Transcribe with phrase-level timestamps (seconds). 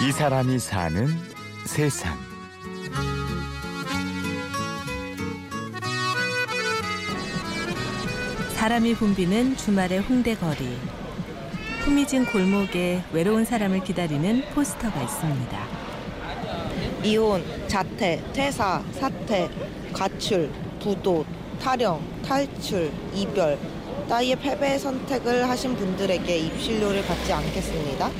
[0.00, 1.08] 이 사람이 사는
[1.66, 2.16] 세상.
[8.54, 10.78] 사람이 붐비는 주말의 홍대 거리.
[11.80, 15.66] 후미진 골목에 외로운 사람을 기다리는 포스터가 있습니다.
[17.02, 19.50] 이혼, 자퇴, 퇴사, 사퇴,
[19.92, 20.48] 가출,
[20.80, 21.26] 부도,
[21.60, 23.58] 타령, 탈출, 이별
[24.08, 28.10] 따위의 패배의 선택을 하신 분들에게 입실료를 받지 않겠습니다.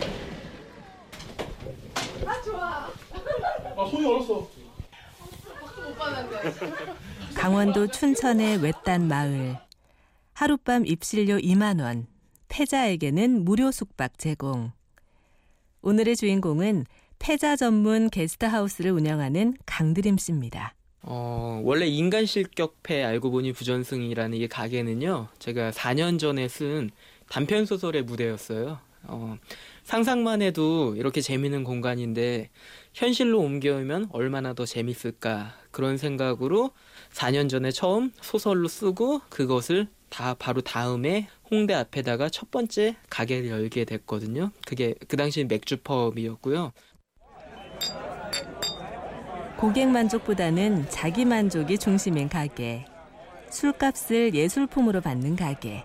[3.91, 4.49] 손이 얼었어.
[7.35, 9.57] 강원도 춘천의 외딴 마을.
[10.35, 12.07] 하룻밤 입실료 2만 원.
[12.49, 14.73] 패자에게는 무료 숙박 제공.
[15.83, 16.87] 오늘의 주인공은
[17.19, 20.75] 패자 전문 게스트하우스를 운영하는 강드림 씨입니다.
[21.03, 26.91] 어, 원래 인간 실격패 알고 보니 부전승이라는 이 가게는요, 제가 4년 전에 쓴
[27.29, 28.79] 단편 소설의 무대였어요.
[29.09, 29.37] 어,
[29.85, 32.51] 상상만 해도 이렇게 재미있는 공간인데,
[32.95, 36.71] 현실로 옮겨오면 얼마나 더 재밌을까, 그런 생각으로
[37.13, 43.85] 4년 전에 처음 소설로 쓰고, 그것을 다 바로 다음에 홍대 앞에다가 첫 번째 가게를 열게
[43.85, 44.51] 됐거든요.
[44.67, 46.73] 그게 그 당시 맥주 펍이었고요.
[49.57, 52.87] 고객 만족보다는 자기 만족이 중심인 가게.
[53.51, 55.85] 술값을 예술품으로 받는 가게.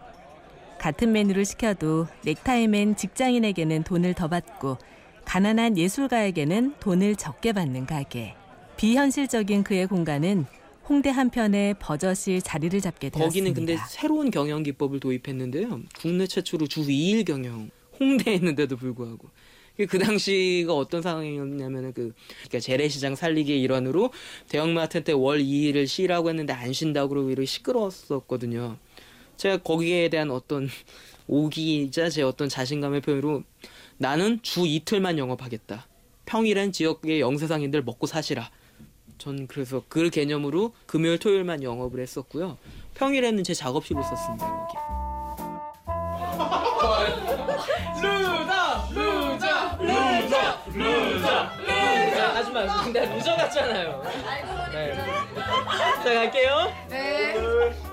[0.84, 4.78] 같은 메뉴를 시켜도 넥타이맨 직장인에게는 돈을 더 받고
[5.24, 8.36] 가난한 예술가에게는 돈을 적게 받는 가게.
[8.76, 10.46] 비현실적인 그의 공간은
[10.90, 13.30] 홍대 한편에 버젓이 자리를 잡게 되었습니다.
[13.30, 15.84] 거기는 근데 새로운 경영 기법을 도입했는데요.
[15.98, 17.70] 국내 최초로 주 2일 경영.
[17.98, 19.30] 홍대에 있는데도 불구하고.
[19.88, 24.12] 그 당시가 어떤 상황이었냐면은 그 그러니까 재래시장 살리기의 일환으로
[24.50, 28.78] 대형마트 때월 2일을 쉬라고 했는데 안 쉰다고 그러고 시끄러웠었거든요.
[29.44, 30.70] 제가 거기에 대한 어떤
[31.28, 33.44] 오기이자 제 어떤 자신감의 표현으로
[33.98, 35.86] 나는 주 이틀만 영업하겠다.
[36.24, 38.50] 평일엔 지역의 영세상인들 먹고 사시라.
[39.18, 42.58] 전 그래서 그 개념으로 금요일 토요일만 영업을 했었고요.
[42.94, 44.48] 평일에는 제 작업실을 썼습니다.
[44.48, 44.78] 여기.
[48.02, 54.04] 루다 루자 루자 루자 루자 하지마 근데 루저 같잖아요
[54.72, 54.96] 네.
[56.04, 57.93] 자 갈게요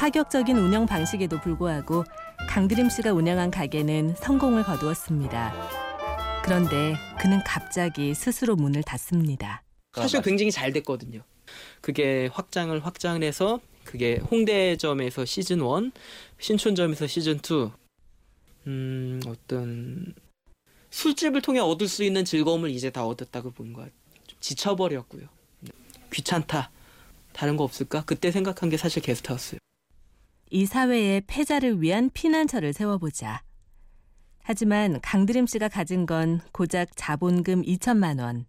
[0.00, 2.04] 파격적인 운영 방식에도 불구하고
[2.48, 5.52] 강드림 씨가 운영한 가게는 성공을 거두었습니다.
[6.42, 9.62] 그런데 그는 갑자기 스스로 문을 닫습니다.
[9.92, 11.20] 사실 굉장히 잘 됐거든요
[11.82, 15.92] 그게 확장을 확장을 해서 그게 홍대점에서 시즌 1
[16.38, 17.70] 신촌점에서 시즌 2
[18.68, 20.14] 음, 어떤
[20.88, 23.88] 술집을 통해 얻을 수 있는 즐거움을 이제 다 얻었다고 보는 거야.
[24.26, 25.28] 좀 지쳐버렸고요.
[26.10, 26.70] 귀찮다.
[27.34, 28.02] 다른 거 없을까?
[28.06, 29.60] 그때 생각한 게 사실 게스트하우스예요.
[30.50, 33.42] 이 사회에 패자를 위한 피난처를 세워보자.
[34.42, 38.46] 하지만 강드림 씨가 가진 건 고작 자본금 2천만 원.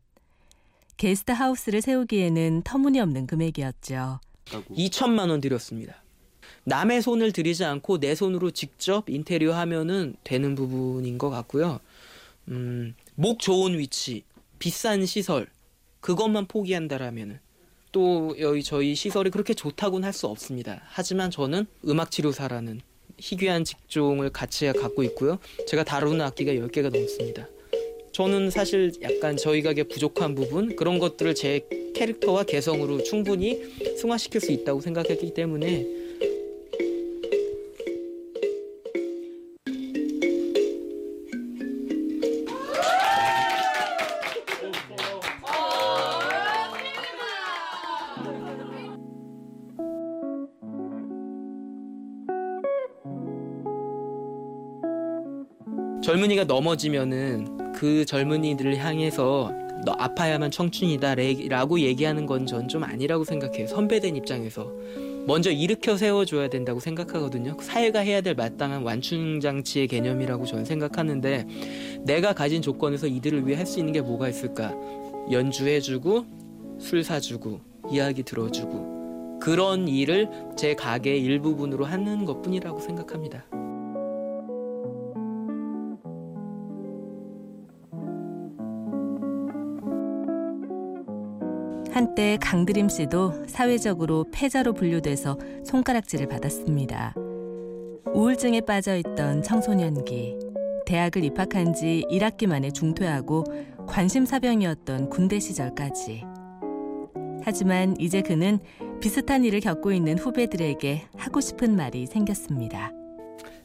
[0.98, 4.20] 게스트 하우스를 세우기에는 터무니없는 금액이었죠.
[4.46, 6.02] 2천만 원 들였습니다.
[6.64, 11.80] 남의 손을 들이지 않고 내 손으로 직접 인테리어 하면은 되는 부분인 것 같고요.
[12.48, 14.24] 음, 목 좋은 위치,
[14.58, 15.48] 비싼 시설,
[16.00, 17.40] 그것만 포기한다라면은
[17.92, 20.82] 또 저희 시설이 그렇게 좋다고는 할 수 없습니다.
[20.88, 22.82] 하지만 저는 음악 치료사라는
[23.18, 25.40] 희귀한 직종을 같이 갖고 있고요.
[25.68, 27.48] 제가 다루는 악기가 10개가 넘습니다.
[28.12, 31.66] 저는 사실 약간 저희 가게 부족한 부분 그런 것들을 제
[31.96, 33.62] 캐릭터와 개성으로 충분히
[33.98, 35.88] 승화시킬 수 있다고 생각했기 때문에
[56.04, 59.54] 젊은이가 넘어지면은 그 젊은이들을 향해서
[59.86, 61.16] 너 아파야만 청춘이다
[61.50, 63.68] 라고 얘기하는 건 전 좀 아니라고 생각해요.
[63.68, 64.72] 선배된 입장에서.
[65.28, 67.56] 먼저 일으켜 세워줘야 된다고 생각하거든요.
[67.60, 71.46] 사회가 해야 될 마땅한 완충장치의 개념이라고 저는 생각하는데
[72.04, 74.74] 내가 가진 조건에서 이들을 위해 할 수 있는 게 뭐가 있을까?
[75.32, 76.26] 연주해주고
[76.80, 77.60] 술 사주고
[77.92, 83.46] 이야기 들어주고 그런 일을 제 가게의 일부분으로 하는 것뿐이라고 생각합니다.
[91.92, 97.14] 한때 강드림 씨도 사회적으로 패자로 분류돼서 손가락질을 받았습니다.
[98.14, 100.38] 우울증에 빠져 있던 청소년기,
[100.86, 103.44] 대학을 입학한 지 1학기 만에 중퇴하고
[103.88, 106.24] 관심사병이었던 군대 시절까지.
[107.44, 108.60] 하지만 이제 그는
[109.02, 112.92] 비슷한 일을 겪고 있는 후배들에게 하고 싶은 말이 생겼습니다.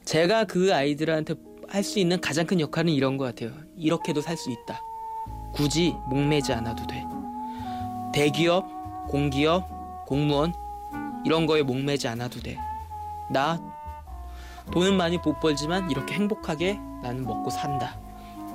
[0.04, 1.34] 제가 그 아이들한테
[1.68, 3.50] 할 수 있는 가장 큰 역할은 이런 것 같아요.
[3.76, 4.80] 이렇게도 살 수 있다.
[5.52, 7.02] 굳이 목매지 않아도 돼.
[8.16, 8.64] 대기업,
[9.08, 10.54] 공기업, 공무원
[11.26, 12.56] 이런 거에 목매지 않아도 돼.
[13.28, 13.60] 나
[14.72, 17.98] 돈은 많이 못 벌지만 이렇게 행복하게 나는 먹고 산다.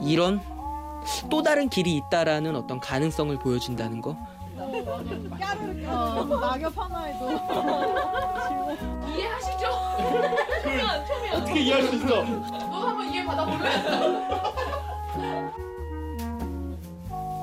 [0.02, 0.42] 이런
[1.30, 4.18] 또 다른 길이 있다라는 어떤 가능성을 보여준다는 거.
[6.42, 7.31] 낙엽 하나에도
[9.16, 9.68] 이해하시죠?
[11.36, 12.24] 어떻게 이해할 수 있어?
[12.24, 13.69] 너도 한번 이해 받아볼래?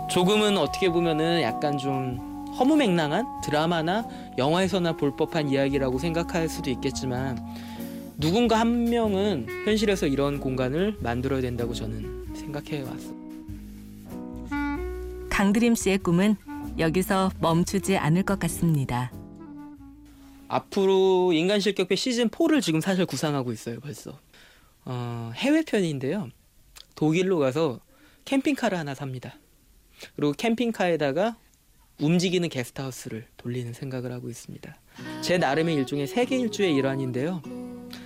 [0.09, 2.19] 조금은 어떻게 보면은 약간 좀
[2.59, 4.09] 허무맹랑한 드라마나
[4.39, 7.39] 영화에서나 볼 법한 이야기라고 생각할 수도 있겠지만
[8.17, 13.19] 누군가 한 명은 현실에서 이런 공간을 만들어야 된다고 저는 생각해 왔어요.
[15.29, 16.37] 강드림 씨의 꿈은
[16.79, 19.13] 여기서 멈추지 않을 것 같습니다.
[20.49, 24.19] 앞으로 인간 실격배 시즌 4를 지금 사실 구상하고 있어요, 벌써.
[24.85, 26.31] 어, 해외 편인데요.
[26.95, 27.79] 독일로 가서
[28.25, 29.35] 캠핑카를 하나 삽니다.
[30.17, 31.37] 그리고 캠핑카에다가
[32.01, 34.77] 움직이는 게스트하우스를 돌리는 생각을 하고 있습니다.
[35.23, 37.43] 제 나름의 일종의 세계 일주의 일환인데요.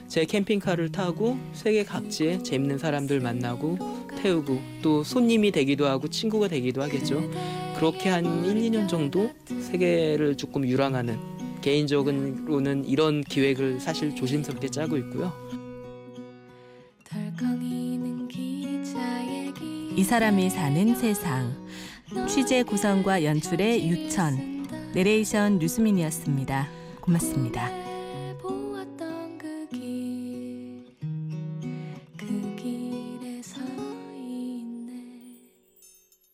[0.09, 3.79] 제 캠핑카를 타고 세계 각지의 재밌는 사람들 만나고
[4.23, 7.31] 태우고 또 손님이 되기도 하고 친구가 되기도 하겠죠.
[7.77, 11.19] 그렇게 한 1, 2년 정도 세계를 조금 유랑하는
[11.63, 15.33] 개인적으로는 이런 기획을 사실 조심스럽게 짜고 있고요.
[19.97, 21.72] 이 사람이 사는 세상.
[22.29, 24.67] 취재 구성과 연출의 유천.
[24.95, 26.69] 내레이션 류수민이었습니다.
[27.01, 27.82] 고맙습니다.